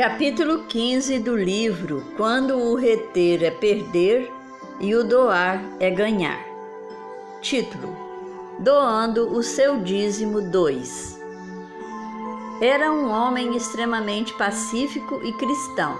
[0.00, 4.32] Capítulo 15 do livro Quando o reter é perder
[4.80, 6.42] e o doar é ganhar.
[7.42, 7.94] Título:
[8.58, 11.20] Doando o seu dízimo 2.
[12.62, 15.98] Era um homem extremamente pacífico e cristão.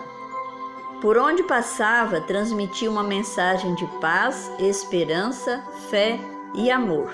[1.03, 6.19] Por onde passava, transmitia uma mensagem de paz, esperança, fé
[6.55, 7.13] e amor.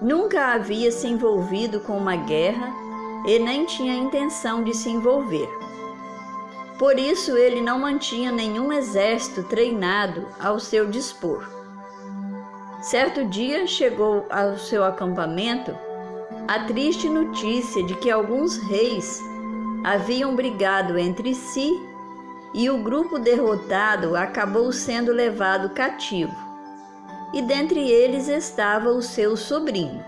[0.00, 2.72] Nunca havia se envolvido com uma guerra
[3.26, 5.63] e nem tinha intenção de se envolver.
[6.78, 11.48] Por isso ele não mantinha nenhum exército treinado ao seu dispor.
[12.82, 15.74] Certo dia chegou ao seu acampamento
[16.46, 19.20] a triste notícia de que alguns reis
[19.84, 21.80] haviam brigado entre si
[22.52, 26.34] e o grupo derrotado acabou sendo levado cativo.
[27.32, 30.04] E dentre eles estava o seu sobrinho.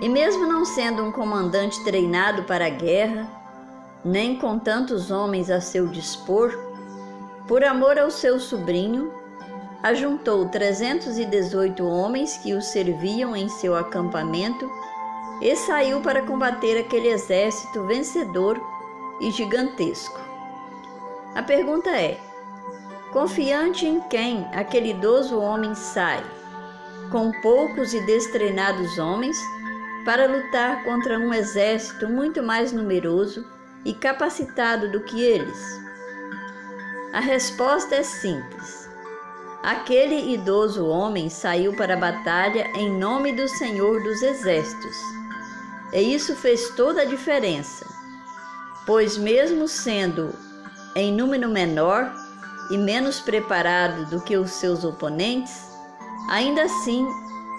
[0.00, 3.39] E mesmo não sendo um comandante treinado para a guerra,
[4.04, 6.56] nem com tantos homens a seu dispor,
[7.46, 9.12] por amor ao seu sobrinho,
[9.82, 14.70] ajuntou 318 homens que o serviam em seu acampamento
[15.40, 18.60] e saiu para combater aquele exército vencedor
[19.20, 20.18] e gigantesco.
[21.34, 22.18] A pergunta é:
[23.12, 26.22] confiante em quem aquele idoso homem sai,
[27.10, 29.38] com poucos e destreinados homens,
[30.04, 33.44] para lutar contra um exército muito mais numeroso
[33.84, 35.80] e capacitado do que eles?
[37.12, 38.88] A resposta é simples.
[39.62, 44.96] Aquele idoso homem saiu para a batalha em nome do Senhor dos Exércitos.
[45.92, 47.84] E isso fez toda a diferença,
[48.86, 50.32] pois, mesmo sendo
[50.94, 52.14] em número menor
[52.70, 55.68] e menos preparado do que os seus oponentes,
[56.28, 57.06] ainda assim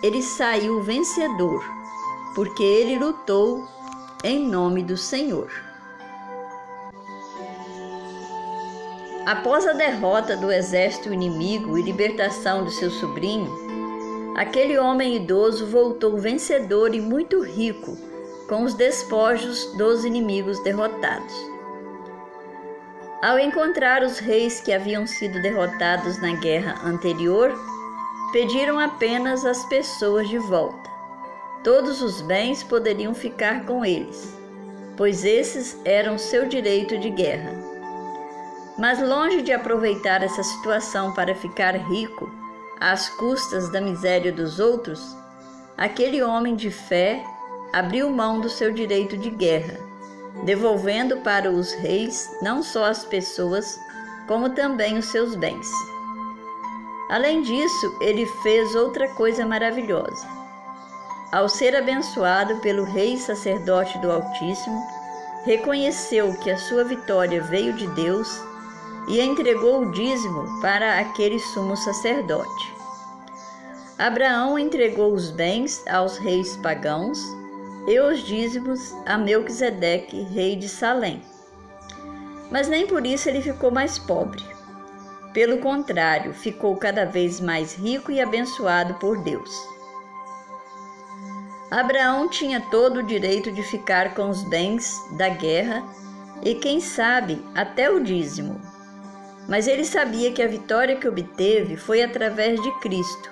[0.01, 1.63] ele saiu vencedor,
[2.33, 3.67] porque ele lutou
[4.23, 5.51] em nome do Senhor.
[9.25, 13.51] Após a derrota do exército inimigo e libertação de seu sobrinho,
[14.35, 17.95] aquele homem idoso voltou vencedor e muito rico
[18.49, 21.33] com os despojos dos inimigos derrotados.
[23.21, 27.53] Ao encontrar os reis que haviam sido derrotados na guerra anterior,
[28.31, 30.89] pediram apenas as pessoas de volta.
[31.63, 34.35] Todos os bens poderiam ficar com eles,
[34.97, 37.70] pois esses eram seu direito de guerra.
[38.81, 42.27] Mas longe de aproveitar essa situação para ficar rico
[42.79, 45.15] às custas da miséria dos outros,
[45.77, 47.23] aquele homem de fé
[47.71, 49.77] abriu mão do seu direito de guerra,
[50.45, 53.79] devolvendo para os reis não só as pessoas,
[54.27, 55.69] como também os seus bens.
[57.07, 60.27] Além disso, ele fez outra coisa maravilhosa.
[61.31, 64.83] Ao ser abençoado pelo rei sacerdote do Altíssimo,
[65.45, 68.49] reconheceu que a sua vitória veio de Deus
[69.07, 72.73] e entregou o dízimo para aquele sumo sacerdote.
[73.97, 77.19] Abraão entregou os bens aos reis pagãos
[77.87, 81.21] e os dízimos a Melquisedeque, rei de Salém.
[82.49, 84.43] Mas nem por isso ele ficou mais pobre.
[85.33, 89.71] Pelo contrário, ficou cada vez mais rico e abençoado por Deus.
[91.71, 95.81] Abraão tinha todo o direito de ficar com os bens da guerra
[96.43, 98.59] e, quem sabe, até o dízimo,
[99.51, 103.29] mas ele sabia que a vitória que obteve foi através de Cristo.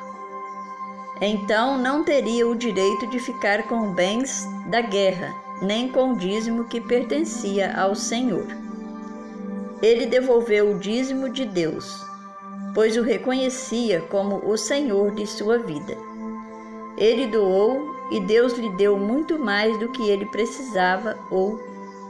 [1.22, 6.66] Então não teria o direito de ficar com bens da guerra, nem com o dízimo
[6.66, 8.46] que pertencia ao Senhor.
[9.82, 12.06] Ele devolveu o dízimo de Deus,
[12.76, 15.96] pois o reconhecia como o Senhor de sua vida.
[16.98, 21.58] Ele doou e Deus lhe deu muito mais do que ele precisava ou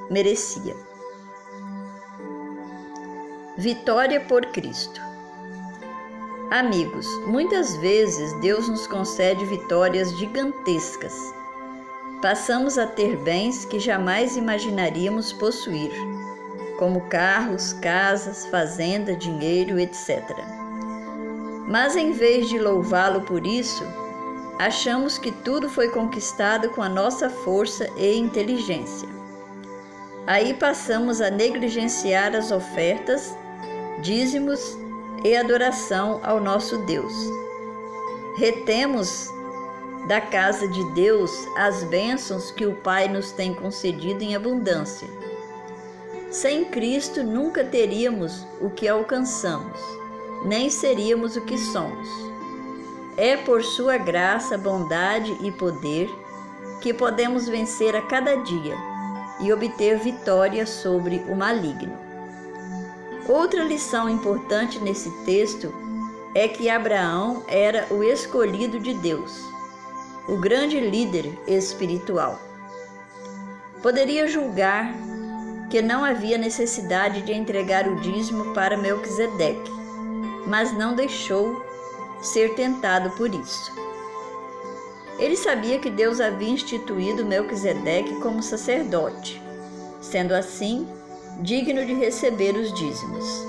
[0.10, 0.89] merecia.
[3.60, 5.02] Vitória por Cristo.
[6.50, 11.14] Amigos, muitas vezes Deus nos concede vitórias gigantescas.
[12.22, 15.92] Passamos a ter bens que jamais imaginaríamos possuir,
[16.78, 20.24] como carros, casas, fazenda, dinheiro, etc.
[21.68, 23.84] Mas em vez de louvá-lo por isso,
[24.58, 29.10] achamos que tudo foi conquistado com a nossa força e inteligência.
[30.26, 33.36] Aí passamos a negligenciar as ofertas
[34.02, 34.78] dízimos
[35.24, 37.14] e adoração ao nosso Deus.
[38.38, 39.30] Retemos
[40.08, 45.08] da casa de Deus as bênçãos que o Pai nos tem concedido em abundância.
[46.32, 49.80] Sem Cristo nunca teríamos o que alcançamos,
[50.46, 52.08] nem seríamos o que somos.
[53.18, 56.10] É por Sua graça, bondade e poder
[56.80, 58.78] que podemos vencer a cada dia
[59.42, 62.09] e obter vitória sobre o maligno.
[63.30, 65.72] Outra lição importante nesse texto
[66.34, 69.40] é que Abraão era o escolhido de Deus,
[70.28, 72.40] o grande líder espiritual.
[73.84, 74.92] Poderia julgar
[75.70, 79.72] que não havia necessidade de entregar o dízimo para Melquisedeque,
[80.48, 81.64] mas não deixou
[82.24, 83.72] ser tentado por isso.
[85.20, 89.40] Ele sabia que Deus havia instituído Melquisedeque como sacerdote,
[90.02, 90.88] sendo assim
[91.42, 93.48] digno de receber os dízimos.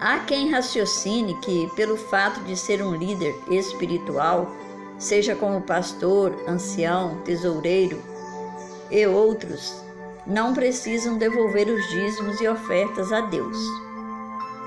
[0.00, 4.50] Há quem raciocine que, pelo fato de ser um líder espiritual,
[4.98, 8.02] seja como pastor, ancião, tesoureiro
[8.90, 9.82] e outros,
[10.26, 13.56] não precisam devolver os dízimos e ofertas a Deus.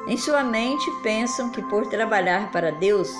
[0.07, 3.13] Em sua mente pensam que por trabalhar para Deus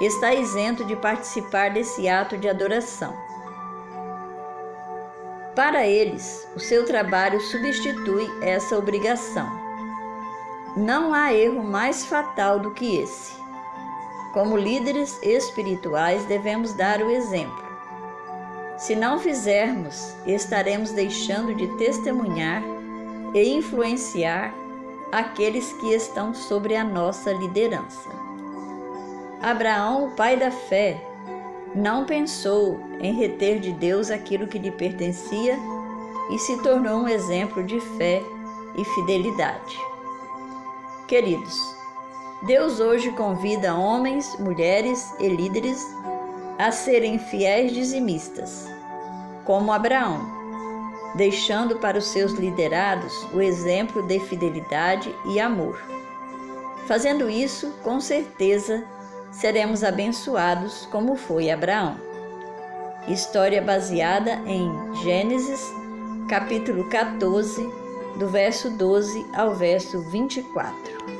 [0.00, 3.25] está isento de participar desse ato de adoração.
[5.56, 9.50] Para eles, o seu trabalho substitui essa obrigação.
[10.76, 13.32] Não há erro mais fatal do que esse.
[14.34, 17.64] Como líderes espirituais, devemos dar o exemplo.
[18.76, 22.62] Se não fizermos, estaremos deixando de testemunhar
[23.32, 24.52] e influenciar
[25.10, 28.10] aqueles que estão sobre a nossa liderança.
[29.40, 31.02] Abraão, o pai da fé,
[31.76, 35.58] não pensou em reter de Deus aquilo que lhe pertencia
[36.30, 38.22] e se tornou um exemplo de fé
[38.74, 39.78] e fidelidade.
[41.06, 41.76] Queridos,
[42.42, 45.86] Deus hoje convida homens, mulheres e líderes
[46.58, 48.66] a serem fiéis dizimistas,
[49.44, 50.20] como Abraão,
[51.14, 55.78] deixando para os seus liderados o exemplo de fidelidade e amor.
[56.86, 58.86] Fazendo isso, com certeza,
[59.36, 62.00] seremos abençoados como foi Abraão.
[63.06, 64.70] História baseada em
[65.02, 65.60] Gênesis,
[66.28, 67.62] capítulo 14,
[68.18, 71.15] do verso 12 ao verso 24.